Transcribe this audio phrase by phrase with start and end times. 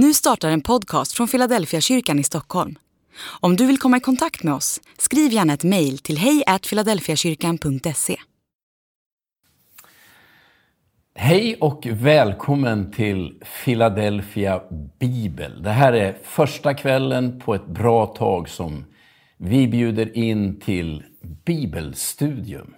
[0.00, 2.78] Nu startar en podcast från Philadelphia kyrkan i Stockholm.
[3.40, 8.16] Om du vill komma i kontakt med oss, skriv gärna ett mejl till hejfiladelfiakyrkan.se.
[11.14, 14.62] Hej och välkommen till Philadelphia
[14.98, 15.62] Bibel.
[15.62, 18.84] Det här är första kvällen på ett bra tag som
[19.36, 21.02] vi bjuder in till
[21.44, 22.74] bibelstudium.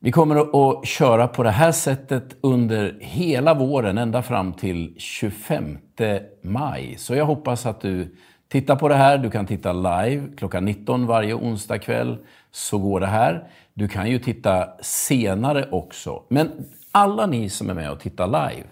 [0.00, 5.78] Vi kommer att köra på det här sättet under hela våren, ända fram till 25
[6.42, 6.94] maj.
[6.98, 8.16] Så jag hoppas att du
[8.48, 9.18] tittar på det här.
[9.18, 12.16] Du kan titta live klockan 19 varje onsdag kväll.
[12.50, 13.50] Så går det här.
[13.74, 16.22] Du kan ju titta senare också.
[16.28, 16.50] Men
[16.92, 18.66] alla ni som är med och tittar live,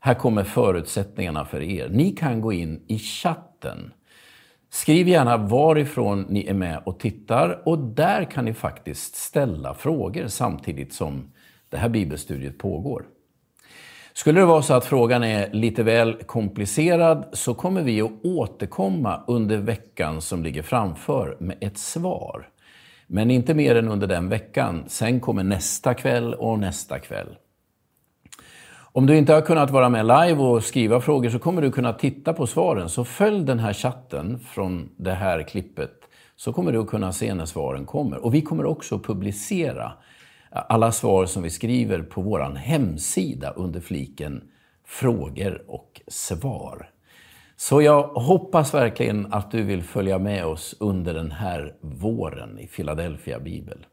[0.00, 1.88] här kommer förutsättningarna för er.
[1.88, 3.92] Ni kan gå in i chatten
[4.70, 10.26] Skriv gärna varifrån ni är med och tittar och där kan ni faktiskt ställa frågor
[10.26, 11.32] samtidigt som
[11.68, 13.04] det här bibelstudiet pågår.
[14.12, 19.24] Skulle det vara så att frågan är lite väl komplicerad så kommer vi att återkomma
[19.26, 22.48] under veckan som ligger framför med ett svar.
[23.06, 24.84] Men inte mer än under den veckan.
[24.86, 27.36] Sen kommer nästa kväll och nästa kväll.
[28.92, 31.92] Om du inte har kunnat vara med live och skriva frågor så kommer du kunna
[31.92, 32.88] titta på svaren.
[32.88, 35.92] Så följ den här chatten från det här klippet
[36.36, 38.24] så kommer du att kunna se när svaren kommer.
[38.24, 39.92] Och vi kommer också publicera
[40.50, 44.42] alla svar som vi skriver på vår hemsida under fliken
[44.86, 46.90] frågor och svar.
[47.56, 52.66] Så jag hoppas verkligen att du vill följa med oss under den här våren i
[52.66, 53.86] Philadelphia Bibel.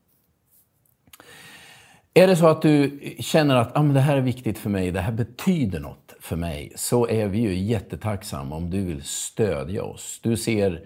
[2.17, 4.91] Är det så att du känner att ah, men det här är viktigt för mig,
[4.91, 9.83] det här betyder något för mig, så är vi ju jättetacksamma om du vill stödja
[9.83, 10.19] oss.
[10.23, 10.85] Du ser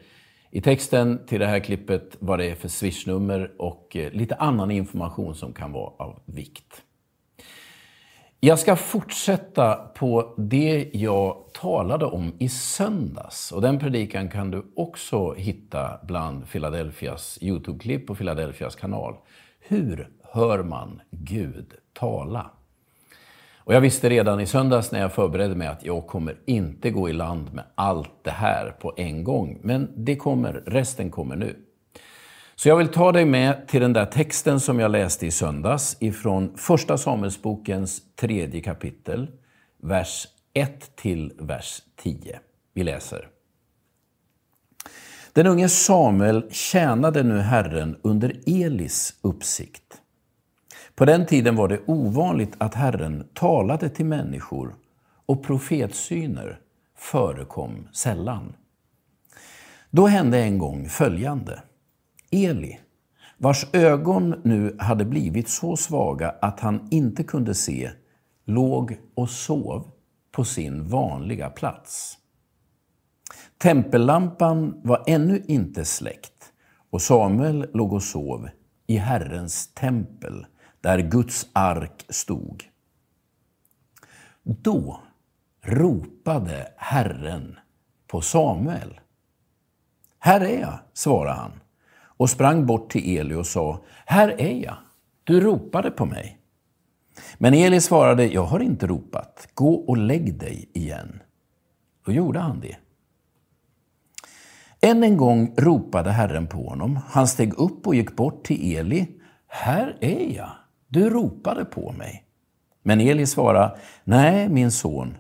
[0.52, 4.72] i texten till det här klippet vad det är för swishnummer och eh, lite annan
[4.72, 6.82] information som kan vara av vikt.
[8.40, 13.52] Jag ska fortsätta på det jag talade om i söndags.
[13.52, 19.16] Och den predikan kan du också hitta bland Philadelphias Youtube-klipp och Philadelphias kanal.
[19.60, 22.52] Hur hör man Gud tala.
[23.70, 27.10] Och jag visste redan i söndags när jag förberedde mig att jag kommer inte gå
[27.10, 29.60] i land med allt det här på en gång.
[29.62, 31.56] Men det kommer, resten kommer nu.
[32.56, 35.98] Så jag vill ta dig med till den där texten som jag läste i söndags
[36.00, 39.28] ifrån Första Samuelsbokens tredje kapitel,
[39.78, 42.40] vers 1 till vers 10.
[42.74, 43.28] Vi läser.
[45.34, 50.02] Den unge Samuel tjänade nu Herren under Elis uppsikt.
[51.00, 54.76] På den tiden var det ovanligt att Herren talade till människor
[55.26, 56.60] och profetsyner
[56.98, 58.54] förekom sällan.
[59.90, 61.64] Då hände en gång följande.
[62.32, 62.80] Eli,
[63.38, 67.92] vars ögon nu hade blivit så svaga att han inte kunde se,
[68.46, 69.92] låg och sov
[70.32, 72.18] på sin vanliga plats.
[73.58, 76.54] Tempellampan var ännu inte släckt
[76.90, 78.50] och Samuel låg och sov
[78.88, 80.46] i Herrens tempel
[80.82, 82.64] där Guds ark stod.
[84.44, 85.02] Då
[85.62, 87.60] ropade Herren
[88.08, 89.00] på Samuel.
[90.20, 91.52] Här är jag, svarade han
[92.02, 94.78] och sprang bort till Eli och sa, här är jag,
[95.24, 96.40] du ropade på mig.
[97.38, 101.22] Men Eli svarade, jag har inte ropat, gå och lägg dig igen.
[102.06, 102.78] Då gjorde han det.
[104.82, 107.00] Än en gång ropade Herren på honom.
[107.08, 109.08] Han steg upp och gick bort till Eli.
[109.48, 110.52] Här är jag,
[110.90, 112.26] du ropade på mig.
[112.84, 115.18] Men Eli svarade, nej min son,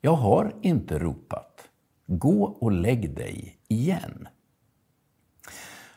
[0.00, 1.68] jag har inte ropat.
[2.06, 4.28] Gå och lägg dig igen.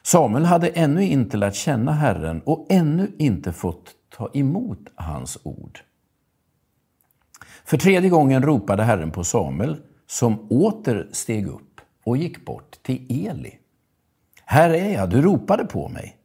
[0.04, 5.80] Samuel hade ännu inte lärt känna Herren och ännu inte fått ta emot hans ord.
[7.66, 9.78] För tredje gången ropade Herren på Samuel,
[10.08, 13.58] som åter steg upp och gick bort till Eli.
[14.46, 16.18] Här är jag, du ropade på mig.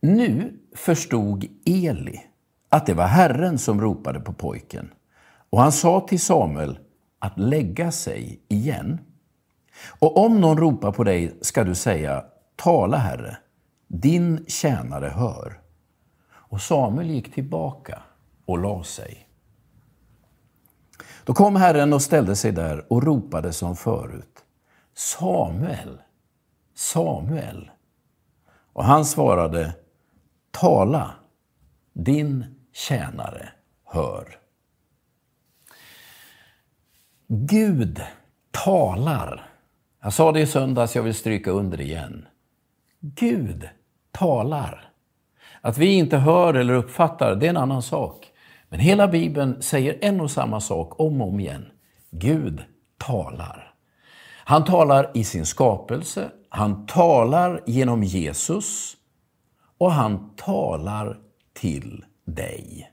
[0.00, 2.20] Nu förstod Eli
[2.68, 4.92] att det var Herren som ropade på pojken.
[5.50, 6.78] Och han sa till Samuel
[7.18, 9.00] att lägga sig igen.
[9.98, 12.24] Och om någon ropar på dig ska du säga,
[12.56, 13.36] tala Herre,
[13.86, 15.60] din tjänare hör.
[16.30, 18.02] Och Samuel gick tillbaka
[18.46, 19.28] och la sig.
[21.24, 24.44] Då kom Herren och ställde sig där och ropade som förut.
[24.94, 26.00] Samuel,
[26.74, 27.70] Samuel.
[28.72, 29.74] Och han svarade,
[30.60, 31.14] Tala,
[31.92, 33.48] din tjänare
[33.84, 34.38] hör.
[37.28, 38.00] Gud
[38.50, 39.50] talar.
[40.02, 42.26] Jag sa det i söndags, jag vill stryka under igen.
[43.00, 43.68] Gud
[44.12, 44.90] talar.
[45.60, 48.26] Att vi inte hör eller uppfattar, det är en annan sak.
[48.68, 51.66] Men hela Bibeln säger en och samma sak om och om igen.
[52.10, 52.62] Gud
[52.96, 53.74] talar.
[54.44, 58.97] Han talar i sin skapelse, han talar genom Jesus
[59.78, 61.18] och han talar
[61.52, 62.90] till dig.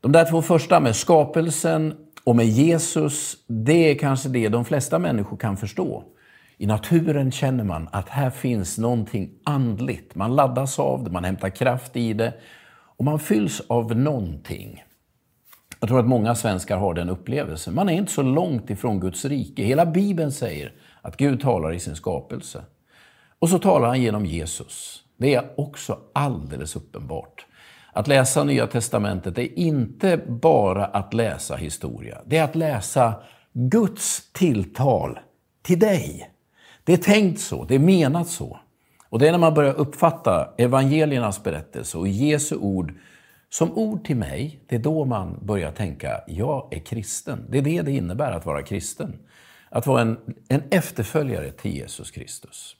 [0.00, 1.94] De där två första med skapelsen
[2.24, 6.04] och med Jesus, det är kanske det de flesta människor kan förstå.
[6.56, 10.14] I naturen känner man att här finns någonting andligt.
[10.14, 12.34] Man laddas av det, man hämtar kraft i det
[12.96, 14.84] och man fylls av någonting.
[15.80, 17.74] Jag tror att många svenskar har den upplevelsen.
[17.74, 19.62] Man är inte så långt ifrån Guds rike.
[19.62, 22.62] Hela Bibeln säger att Gud talar i sin skapelse.
[23.38, 25.04] Och så talar han genom Jesus.
[25.18, 27.46] Det är också alldeles uppenbart.
[27.92, 32.18] Att läsa Nya Testamentet är inte bara att läsa historia.
[32.26, 33.14] Det är att läsa
[33.52, 35.18] Guds tilltal
[35.62, 36.30] till dig.
[36.84, 38.58] Det är tänkt så, det är menat så.
[39.08, 42.94] Och det är när man börjar uppfatta evangeliernas berättelse och Jesu ord
[43.50, 47.46] som ord till mig, det är då man börjar tänka, jag är kristen.
[47.48, 49.18] Det är det det innebär att vara kristen.
[49.70, 50.18] Att vara en,
[50.48, 52.76] en efterföljare till Jesus Kristus.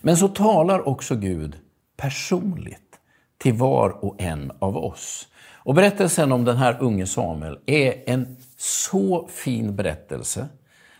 [0.00, 1.58] Men så talar också Gud
[1.96, 3.00] personligt
[3.38, 5.28] till var och en av oss.
[5.64, 10.48] Och berättelsen om den här unge Samuel är en så fin berättelse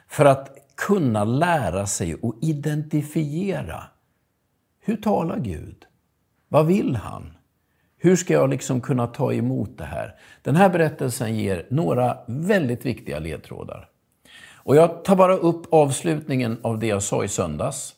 [0.08, 3.84] för att kunna lära sig och identifiera.
[4.80, 5.84] Hur talar Gud?
[6.48, 7.32] Vad vill han?
[7.98, 10.14] Hur ska jag liksom kunna ta emot det här?
[10.42, 13.88] Den här berättelsen ger några väldigt viktiga ledtrådar.
[14.54, 17.94] Och jag tar bara upp avslutningen av det jag sa i söndags.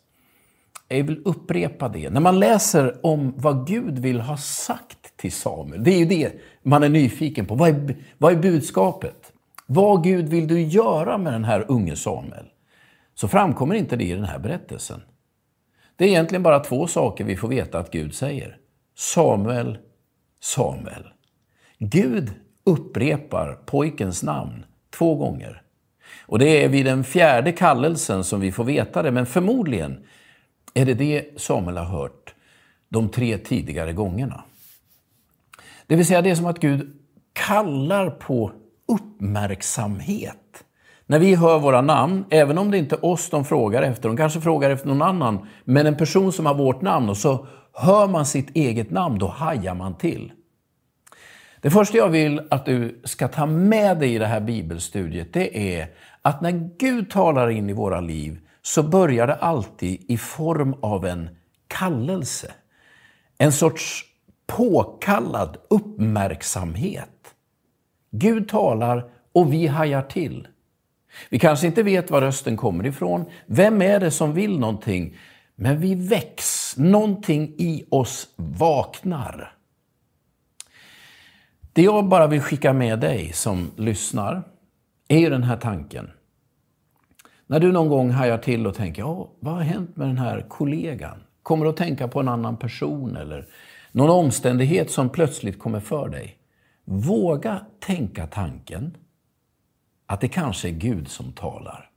[0.88, 2.10] Jag vill upprepa det.
[2.10, 6.32] När man läser om vad Gud vill ha sagt till Samuel, det är ju det
[6.62, 7.54] man är nyfiken på.
[7.54, 9.32] Vad är, vad är budskapet?
[9.66, 12.46] Vad Gud vill du göra med den här unge Samuel?
[13.14, 15.00] Så framkommer inte det i den här berättelsen.
[15.96, 18.56] Det är egentligen bara två saker vi får veta att Gud säger.
[18.96, 19.78] Samuel,
[20.40, 21.04] Samuel.
[21.78, 22.32] Gud
[22.64, 25.62] upprepar pojkens namn två gånger.
[26.26, 30.04] Och det är vid den fjärde kallelsen som vi får veta det, men förmodligen
[30.74, 32.34] är det det Samuel har hört
[32.88, 34.44] de tre tidigare gångerna.
[35.86, 36.96] Det vill säga, det är som att Gud
[37.32, 38.52] kallar på
[38.88, 40.64] uppmärksamhet.
[41.06, 44.16] När vi hör våra namn, även om det inte är oss de frågar efter, de
[44.16, 48.08] kanske frågar efter någon annan, men en person som har vårt namn och så hör
[48.08, 50.32] man sitt eget namn, då hajar man till.
[51.60, 55.78] Det första jag vill att du ska ta med dig i det här bibelstudiet, det
[55.78, 55.88] är
[56.22, 61.06] att när Gud talar in i våra liv så börjar det alltid i form av
[61.06, 61.28] en
[61.68, 62.52] kallelse.
[63.38, 64.04] En sorts
[64.46, 67.34] påkallad uppmärksamhet.
[68.10, 70.48] Gud talar och vi hajar till.
[71.28, 73.24] Vi kanske inte vet var rösten kommer ifrån.
[73.46, 75.16] Vem är det som vill någonting?
[75.54, 76.76] Men vi väcks.
[76.76, 79.56] Någonting i oss vaknar.
[81.72, 84.42] Det jag bara vill skicka med dig som lyssnar
[85.08, 86.10] är ju den här tanken.
[87.46, 90.46] När du någon gång hajar till och tänker, ja, vad har hänt med den här
[90.48, 91.22] kollegan?
[91.42, 93.46] Kommer du att tänka på en annan person eller
[93.92, 96.36] någon omständighet som plötsligt kommer för dig.
[96.84, 98.96] Våga tänka tanken
[100.06, 101.90] att det kanske är Gud som talar.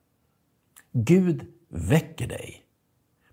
[0.92, 2.62] Gud väcker dig.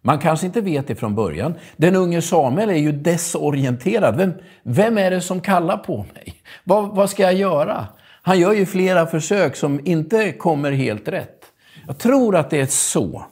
[0.02, 1.54] Man kanske inte vet det från början.
[1.76, 4.16] Den unge Samuel är ju desorienterad.
[4.16, 4.32] Vem,
[4.62, 6.34] vem är det som kallar på mig?
[6.64, 7.86] Vad, vad ska jag göra?
[8.22, 11.43] Han gör ju flera försök som inte kommer helt rätt.
[11.86, 13.24] Jag tror att det är så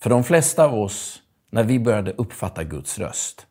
[0.00, 3.46] för de flesta av oss när vi började uppfatta Guds röst.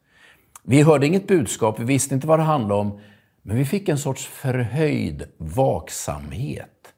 [0.64, 3.00] Vi hörde inget budskap, vi visste inte vad det handlade om,
[3.42, 6.94] men vi fick en sorts förhöjd vaksamhet.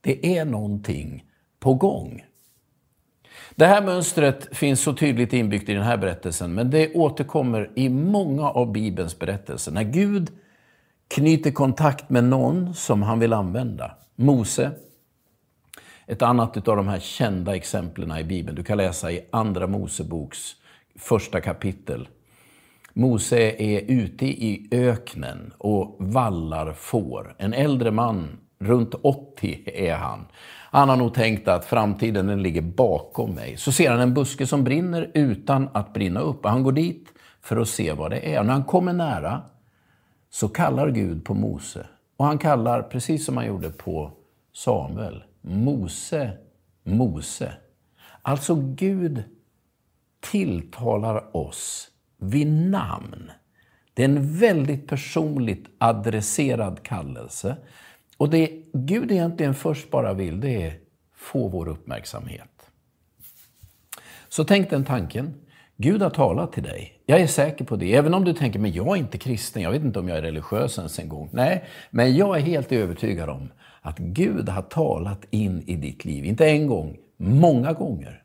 [0.00, 1.24] Det är någonting
[1.60, 2.24] på gång.
[3.54, 7.88] Det här mönstret finns så tydligt inbyggt i den här berättelsen, men det återkommer i
[7.88, 9.72] många av Bibelns berättelser.
[9.72, 10.30] När Gud
[11.08, 13.96] knyter kontakt med någon som han vill använda.
[14.16, 14.70] Mose,
[16.06, 18.56] ett annat av de här kända exemplen i Bibeln.
[18.56, 20.56] Du kan läsa i Andra Moseboks
[20.98, 22.08] första kapitel.
[22.92, 27.34] Mose är ute i öknen och vallar får.
[27.38, 30.26] En äldre man Runt 80 är han.
[30.70, 33.56] Han har nog tänkt att framtiden den ligger bakom mig.
[33.56, 36.44] Så ser han en buske som brinner utan att brinna upp.
[36.44, 37.08] Och han går dit
[37.40, 38.40] för att se vad det är.
[38.40, 39.42] Och när han kommer nära
[40.30, 41.86] så kallar Gud på Mose.
[42.16, 44.10] Och han kallar, precis som han gjorde på
[44.52, 46.32] Samuel, Mose,
[46.84, 47.52] Mose.
[48.22, 49.22] Alltså Gud
[50.20, 51.88] tilltalar oss
[52.18, 53.30] vid namn.
[53.94, 57.56] Det är en väldigt personligt adresserad kallelse.
[58.16, 60.78] Och det Gud egentligen först bara vill, det är
[61.14, 62.70] få vår uppmärksamhet.
[64.28, 65.34] Så tänk den tanken.
[65.76, 67.02] Gud har talat till dig.
[67.06, 67.94] Jag är säker på det.
[67.94, 70.22] Även om du tänker, men jag är inte kristen, jag vet inte om jag är
[70.22, 71.28] religiös ens en gång.
[71.32, 73.48] Nej, men jag är helt övertygad om
[73.86, 76.24] att Gud har talat in i ditt liv.
[76.24, 78.22] Inte en gång, många gånger.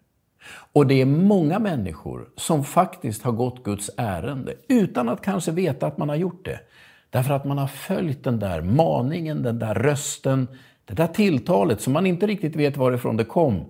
[0.74, 5.88] Och det är många människor som faktiskt har gått Guds ärende utan att kanske veta
[5.88, 6.60] att man har gjort det.
[7.10, 10.48] Därför att man har följt den där maningen, den där rösten,
[10.86, 13.66] det där tilltalet som man inte riktigt vet varifrån det kom.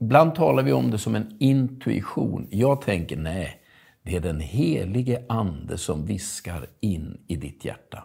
[0.00, 2.48] Ibland talar vi om det som en intuition.
[2.50, 3.60] Jag tänker nej,
[4.02, 8.04] det är den helige Ande som viskar in i ditt hjärta.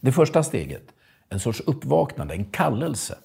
[0.00, 0.94] Det första steget,
[1.34, 3.18] en sorts uppvaknande, en kallelse.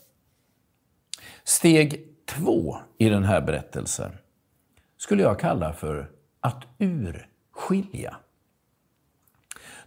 [1.44, 4.12] Steg två i den här berättelsen
[4.98, 8.16] skulle jag kalla för att urskilja.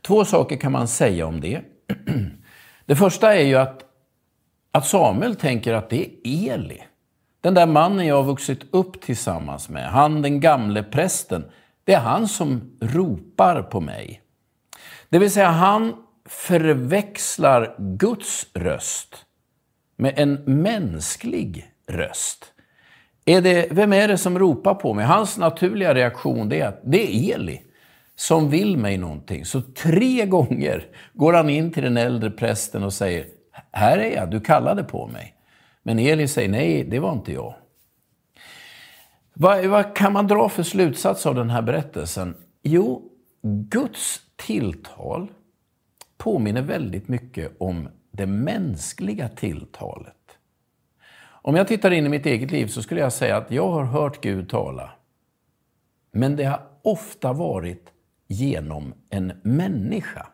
[0.00, 1.62] Två saker kan man säga om det.
[2.86, 3.84] Det första är ju att,
[4.70, 6.82] att Samuel tänker att det är Eli.
[7.40, 11.44] Den där mannen jag har vuxit upp tillsammans med, han den gamle prästen,
[11.84, 14.22] det är han som ropar på mig.
[15.08, 15.96] Det vill säga, han
[16.32, 19.26] förväxlar Guds röst
[19.96, 22.52] med en mänsklig röst.
[23.24, 25.04] Är det, vem är det som ropar på mig?
[25.04, 27.60] Hans naturliga reaktion är att det är Eli
[28.14, 29.44] som vill mig någonting.
[29.44, 33.26] Så tre gånger går han in till den äldre prästen och säger,
[33.72, 35.34] här är jag, du kallade på mig.
[35.82, 37.54] Men Eli säger, nej, det var inte jag.
[39.34, 42.34] Vad, vad kan man dra för slutsats av den här berättelsen?
[42.62, 43.02] Jo,
[43.42, 45.28] Guds tilltal
[46.22, 50.38] påminner väldigt mycket om det mänskliga tilltalet.
[51.24, 53.84] Om jag tittar in i mitt eget liv så skulle jag säga att jag har
[53.84, 54.90] hört Gud tala.
[56.12, 57.92] Men det har ofta varit
[58.26, 60.26] genom en människa.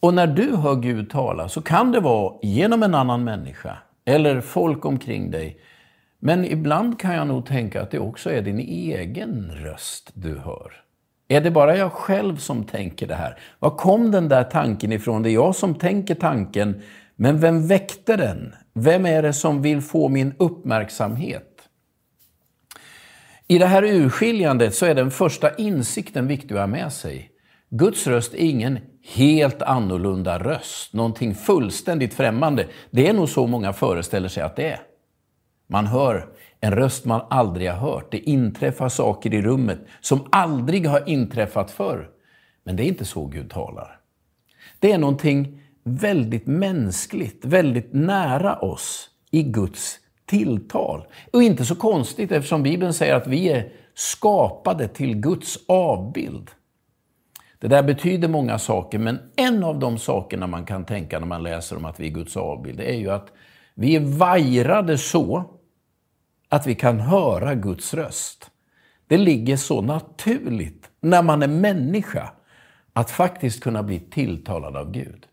[0.00, 4.40] Och när du hör Gud tala så kan det vara genom en annan människa eller
[4.40, 5.60] folk omkring dig.
[6.18, 10.89] Men ibland kan jag nog tänka att det också är din egen röst du hör.
[11.32, 13.38] Är det bara jag själv som tänker det här?
[13.58, 15.22] Var kom den där tanken ifrån?
[15.22, 16.82] Det är jag som tänker tanken,
[17.16, 18.54] men vem väckte den?
[18.74, 21.46] Vem är det som vill få min uppmärksamhet?
[23.46, 27.30] I det här urskiljandet så är den första insikten viktig att ha med sig.
[27.70, 28.78] Guds röst är ingen
[29.14, 32.66] helt annorlunda röst, någonting fullständigt främmande.
[32.90, 34.80] Det är nog så många föreställer sig att det är.
[35.70, 36.26] Man hör
[36.60, 38.10] en röst man aldrig har hört.
[38.10, 42.08] Det inträffar saker i rummet som aldrig har inträffat förr.
[42.64, 44.00] Men det är inte så Gud talar.
[44.78, 51.06] Det är någonting väldigt mänskligt, väldigt nära oss i Guds tilltal.
[51.32, 56.50] Och inte så konstigt eftersom Bibeln säger att vi är skapade till Guds avbild.
[57.58, 61.42] Det där betyder många saker, men en av de sakerna man kan tänka när man
[61.42, 63.32] läser om att vi är Guds avbild, det är ju att
[63.74, 65.44] vi är vajrade så
[66.50, 68.50] att vi kan höra Guds röst.
[69.06, 72.30] Det ligger så naturligt när man är människa
[72.92, 75.26] att faktiskt kunna bli tilltalad av Gud.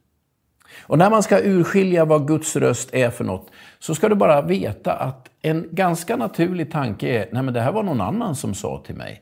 [0.81, 4.41] Och när man ska urskilja vad Guds röst är för något så ska du bara
[4.41, 8.53] veta att en ganska naturlig tanke är, nej men det här var någon annan som
[8.53, 9.21] sa till mig.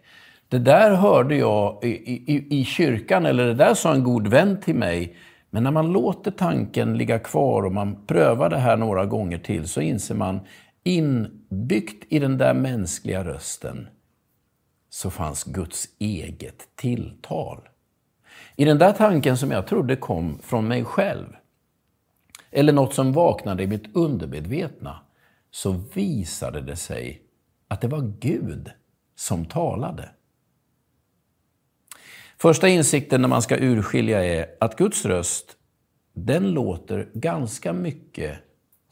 [0.49, 4.61] Det där hörde jag i, i, i kyrkan eller det där sa en god vän
[4.61, 5.15] till mig.
[5.49, 9.67] Men när man låter tanken ligga kvar och man prövar det här några gånger till
[9.67, 10.39] så inser man
[10.85, 13.87] inbyggt i den där mänskliga rösten
[14.89, 17.69] så fanns Guds eget tilltal.
[18.55, 21.27] I den där tanken som jag trodde kom från mig själv
[22.51, 24.99] eller något som vaknade i mitt undermedvetna,
[25.51, 27.21] så visade det sig
[27.67, 28.71] att det var Gud
[29.15, 30.09] som talade.
[32.37, 35.57] Första insikten när man ska urskilja är att Guds röst,
[36.13, 38.39] den låter ganska mycket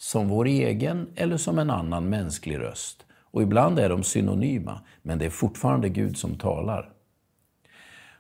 [0.04, 3.06] som vår egen eller som en annan mänsklig röst.
[3.12, 6.90] Och ibland är de synonyma, men det är fortfarande Gud som talar.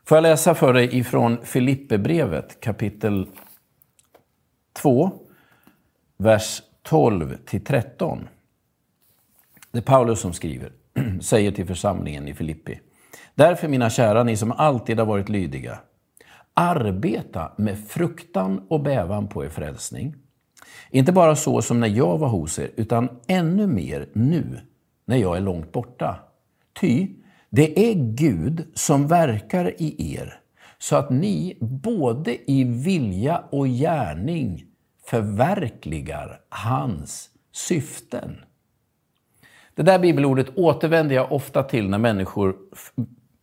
[0.04, 3.28] Får jag läsa för dig ifrån Filipperbrevet kapitel
[4.74, 5.12] 2,
[6.18, 8.28] vers 12 till 13.
[9.72, 10.72] Det är Paulus som skriver,
[11.22, 12.80] säger till församlingen i Filippi.
[13.36, 15.80] Därför mina kära, ni som alltid har varit lydiga,
[16.54, 20.23] arbeta med fruktan och bävan på er frälsning.
[20.90, 24.60] Inte bara så som när jag var hos er, utan ännu mer nu,
[25.06, 26.20] när jag är långt borta.
[26.82, 27.08] Ty,
[27.50, 30.40] det är Gud som verkar i er,
[30.78, 34.66] så att ni både i vilja och gärning
[35.06, 38.36] förverkligar hans syften.
[39.76, 42.56] Det där bibelordet återvänder jag ofta till när människor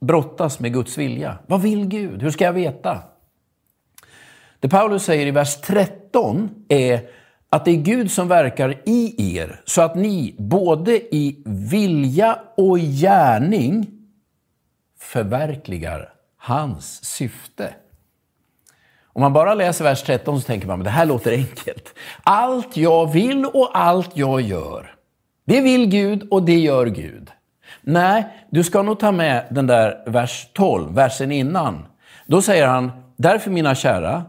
[0.01, 1.39] brottas med Guds vilja.
[1.47, 2.23] Vad vill Gud?
[2.23, 3.03] Hur ska jag veta?
[4.61, 7.11] Det Paulus säger i vers 13 är
[7.51, 12.79] att det är Gud som verkar i er så att ni både i vilja och
[12.79, 13.87] gärning
[14.99, 17.75] förverkligar hans syfte.
[19.13, 21.95] Om man bara läser vers 13 så tänker man, men det här låter enkelt.
[22.23, 24.95] Allt jag vill och allt jag gör,
[25.45, 27.31] det vill Gud och det gör Gud.
[27.81, 31.87] Nej, du ska nog ta med den där vers 12, versen innan.
[32.27, 34.25] Då säger han, därför mina kära,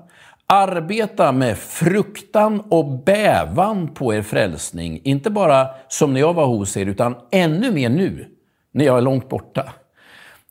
[0.51, 5.01] arbeta med fruktan och bävan på er frälsning.
[5.03, 8.27] Inte bara som när jag var hos er, utan ännu mer nu,
[8.71, 9.73] när jag är långt borta.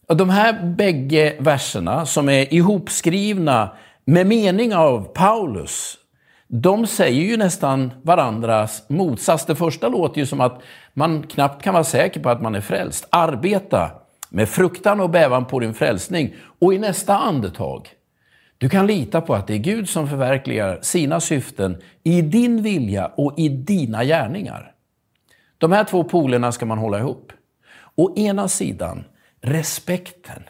[0.09, 3.71] Och de här bägge verserna, som är ihopskrivna
[4.05, 5.97] med mening av Paulus,
[6.49, 9.47] de säger ju nästan varandras motsats.
[9.47, 10.61] Det första låter ju som att
[10.95, 13.09] man knappt kan vara säker på att man är frälst.
[13.11, 13.91] Arbeta
[14.29, 16.35] med fruktan och bävan på din frälsning.
[16.59, 17.89] Och i nästa andetag,
[18.61, 23.07] du kan lita på att det är Gud som förverkligar sina syften i din vilja
[23.07, 24.73] och i dina gärningar.
[25.59, 27.33] De här två polerna ska man hålla ihop.
[27.95, 29.05] Å ena sidan
[29.41, 30.43] respekten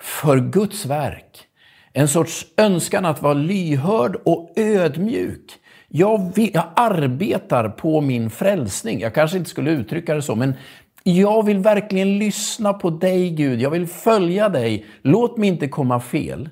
[0.00, 1.44] för Guds verk,
[1.92, 5.52] en sorts önskan att vara lyhörd och ödmjuk.
[5.88, 9.00] Jag, vill, jag, arbetar på min frälsning.
[9.00, 10.54] Jag kanske inte skulle uttrycka det så, men
[11.02, 13.60] jag vill verkligen lyssna på dig Gud.
[13.60, 14.86] Jag vill följa dig.
[15.02, 16.48] Låt mig inte komma fel.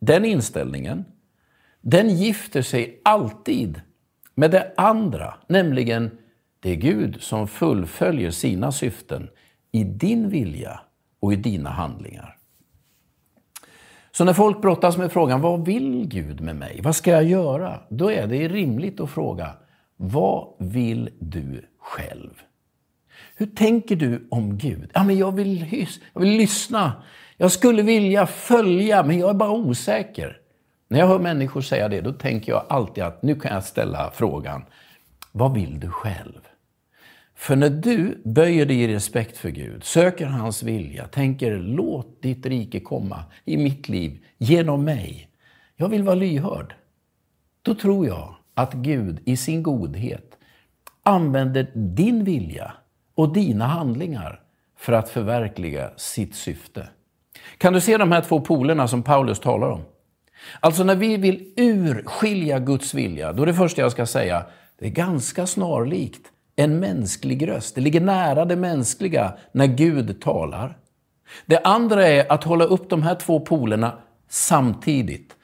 [0.00, 1.04] Den inställningen,
[1.80, 3.80] den gifter sig alltid
[4.34, 6.10] med det andra, nämligen
[6.60, 9.28] det är Gud som fullföljer sina syften
[9.72, 10.80] i din vilja
[11.20, 12.36] och i dina handlingar.
[14.12, 16.80] Så när folk brottas med frågan, vad vill Gud med mig?
[16.82, 17.80] Vad ska jag göra?
[17.88, 19.50] Då är det rimligt att fråga,
[19.96, 22.42] vad vill du själv?
[23.36, 24.90] Hur tänker du om Gud?
[24.94, 26.92] Ja, men jag, vill, jag vill lyssna.
[27.36, 30.40] Jag skulle vilja följa, men jag är bara osäker.
[30.88, 34.10] När jag hör människor säga det, då tänker jag alltid att nu kan jag ställa
[34.10, 34.64] frågan,
[35.32, 36.40] vad vill du själv?
[37.34, 42.46] För när du böjer dig i respekt för Gud, söker hans vilja, tänker låt ditt
[42.46, 45.28] rike komma i mitt liv genom mig.
[45.76, 46.74] Jag vill vara lyhörd.
[47.62, 50.38] Då tror jag att Gud i sin godhet
[51.02, 52.72] använder din vilja
[53.14, 54.40] och dina handlingar
[54.78, 56.88] för att förverkliga sitt syfte.
[57.58, 59.82] Kan du se de här två polerna som Paulus talar om?
[60.60, 64.46] Alltså när vi vill urskilja Guds vilja, då är det första jag ska säga,
[64.78, 67.74] det är ganska snarlikt en mänsklig röst.
[67.74, 70.78] Det ligger nära det mänskliga när Gud talar.
[71.46, 75.36] Det andra är att hålla upp de här två polerna samtidigt.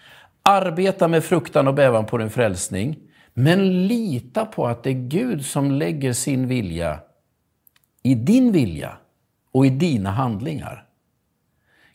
[0.42, 2.98] Arbeta med fruktan och bävan på din frälsning,
[3.34, 6.98] men lita på att det är Gud som lägger sin vilja
[8.06, 8.96] i din vilja
[9.52, 10.84] och i dina handlingar.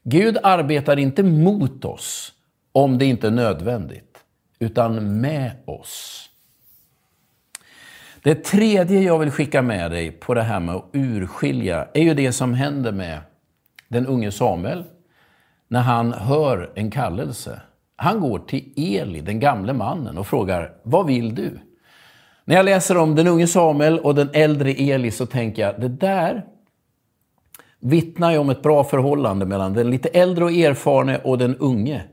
[0.03, 2.33] Gud arbetar inte mot oss
[2.71, 4.17] om det inte är nödvändigt,
[4.59, 6.25] utan med oss.
[8.23, 12.13] Det tredje jag vill skicka med dig på det här med att urskilja är ju
[12.13, 13.19] det som händer med
[13.87, 14.83] den unge Samuel
[15.67, 17.61] när han hör en kallelse.
[17.95, 21.59] Han går till Eli, den gamle mannen, och frågar Vad vill du?
[22.51, 25.87] När jag läser om den unge Samuel och den äldre Eli så tänker jag, det
[25.87, 26.45] där
[27.79, 32.03] vittnar ju om ett bra förhållande mellan den lite äldre och erfarne och den unge.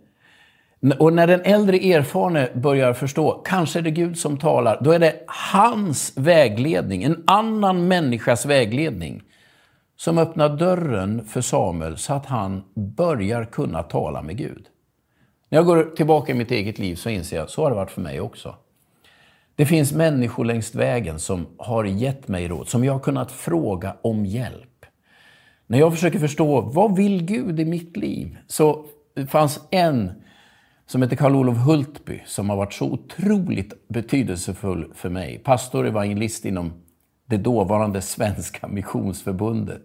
[0.99, 4.99] Och när den äldre erfarne börjar förstå, kanske är det Gud som talar, då är
[4.99, 9.23] det hans vägledning, en annan människas vägledning,
[9.97, 14.67] som öppnar dörren för Samuel så att han börjar kunna tala med Gud.
[15.49, 17.91] När jag går tillbaka i mitt eget liv så inser jag, så har det varit
[17.91, 18.55] för mig också.
[19.59, 23.97] Det finns människor längs vägen som har gett mig råd, som jag har kunnat fråga
[24.03, 24.87] om hjälp.
[25.67, 28.39] När jag försöker förstå, vad vill Gud i mitt liv?
[28.47, 28.85] Så
[29.29, 30.13] fanns en
[30.87, 35.39] som heter Karl-Olof Hultby som har varit så otroligt betydelsefull för mig.
[35.39, 36.73] Pastor och evangelist inom
[37.27, 39.85] det dåvarande Svenska Missionsförbundet.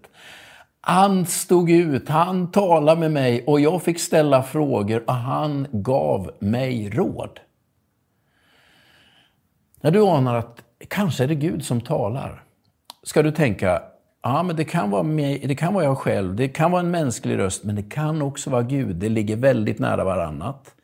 [0.82, 6.32] Han stod ut, han talade med mig och jag fick ställa frågor och han gav
[6.40, 7.40] mig råd.
[9.84, 12.44] När du anar att kanske är det Gud som talar,
[13.04, 13.82] ska du tänka,
[14.22, 16.92] ja men det kan, vara mig, det kan vara jag själv, det kan vara en
[16.92, 18.96] mänsklig röst, men det kan också vara Gud.
[18.96, 20.76] Det ligger väldigt nära varannat.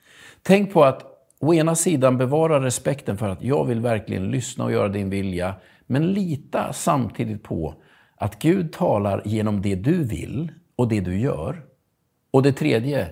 [0.42, 1.04] Tänk på att
[1.40, 5.56] å ena sidan bevara respekten för att jag vill verkligen lyssna och göra din vilja,
[5.88, 7.76] men lita samtidigt på
[8.16, 11.62] att Gud talar genom det du vill och det du gör.
[12.32, 13.08] Och det tredje,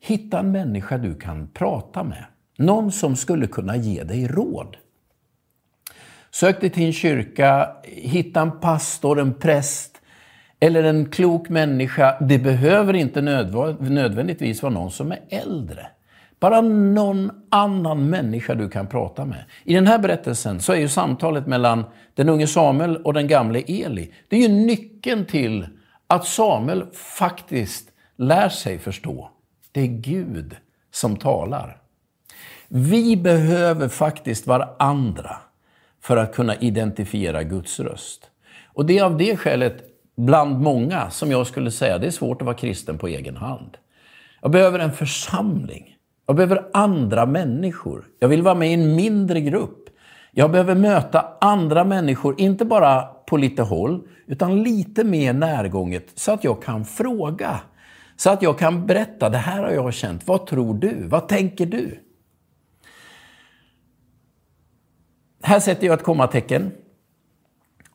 [0.00, 2.24] hitta en människa du kan prata med.
[2.58, 4.76] Någon som skulle kunna ge dig råd.
[6.30, 10.00] Sök dig till en kyrka, hitta en pastor, en präst
[10.60, 12.16] eller en klok människa.
[12.20, 13.20] Det behöver inte
[13.80, 15.86] nödvändigtvis vara någon som är äldre.
[16.40, 19.44] Bara någon annan människa du kan prata med.
[19.64, 23.62] I den här berättelsen så är ju samtalet mellan den unge Samuel och den gamle
[23.66, 25.66] Eli, det är ju nyckeln till
[26.06, 29.30] att Samuel faktiskt lär sig förstå.
[29.72, 30.56] Det är Gud
[30.90, 31.76] som talar.
[32.68, 35.36] Vi behöver faktiskt varandra
[36.02, 38.30] för att kunna identifiera Guds röst.
[38.74, 39.76] Och det är av det skälet,
[40.16, 43.76] bland många, som jag skulle säga det är svårt att vara kristen på egen hand.
[44.42, 45.96] Jag behöver en församling.
[46.26, 48.04] Jag behöver andra människor.
[48.18, 49.88] Jag vill vara med i en mindre grupp.
[50.32, 56.32] Jag behöver möta andra människor, inte bara på lite håll, utan lite mer närgånget så
[56.32, 57.60] att jag kan fråga.
[58.16, 60.26] Så att jag kan berätta, det här har jag känt.
[60.26, 61.06] Vad tror du?
[61.08, 61.98] Vad tänker du?
[65.42, 66.72] Här sätter jag ett kommatecken.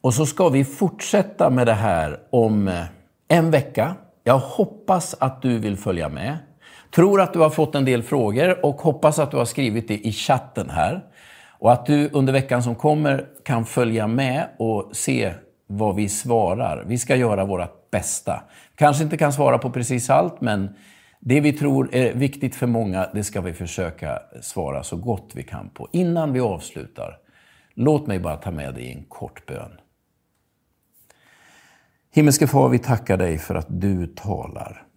[0.02, 2.84] Och så ska vi fortsätta med det här om eh,
[3.28, 3.96] en vecka.
[4.24, 6.38] Jag hoppas att du vill följa med.
[6.96, 10.08] Tror att du har fått en del frågor och hoppas att du har skrivit det
[10.08, 11.04] i chatten här.
[11.60, 15.34] Och att du under veckan som kommer kan följa med och se
[15.68, 16.84] vad vi svarar.
[16.88, 18.44] Vi ska göra vårt bästa.
[18.76, 20.76] Kanske inte kan svara på precis allt, men
[21.20, 25.44] det vi tror är viktigt för många, det ska vi försöka svara så gott vi
[25.44, 25.88] kan på.
[25.92, 27.18] Innan vi avslutar,
[27.76, 29.72] låt mig bara ta med dig i en kort bön.
[32.12, 34.88] Himmelske Far, vi tackar dig för att du talar.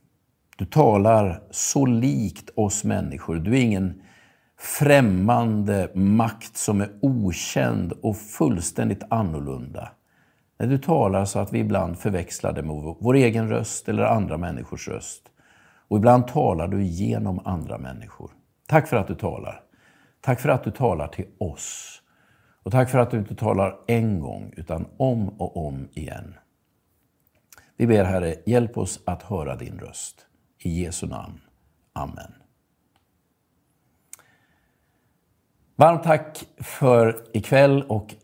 [0.57, 3.37] Du talar så likt oss människor.
[3.37, 4.03] Du är ingen
[4.59, 9.88] främmande makt som är okänd och fullständigt annorlunda.
[10.59, 14.37] När du talar så att vi ibland förväxlar det med vår egen röst eller andra
[14.37, 15.23] människors röst.
[15.88, 18.31] Och ibland talar du genom andra människor.
[18.69, 19.61] Tack för att du talar.
[20.21, 22.03] Tack för att du talar till oss.
[22.62, 26.35] Och tack för att du inte talar en gång, utan om och om igen.
[27.77, 30.27] Vi ber Herre, hjälp oss att höra din röst.
[30.59, 31.40] I Jesu namn.
[31.92, 32.33] Amen.
[35.77, 38.14] Varmt tack för ikväll och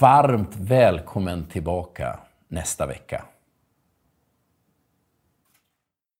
[0.00, 3.24] varmt välkommen tillbaka nästa vecka.